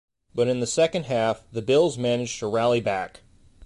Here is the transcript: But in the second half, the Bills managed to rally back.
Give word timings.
But 0.33 0.47
in 0.47 0.61
the 0.61 0.65
second 0.65 1.03
half, 1.03 1.43
the 1.51 1.61
Bills 1.61 1.95
managed 1.95 2.39
to 2.39 2.47
rally 2.47 2.79
back. 2.81 3.19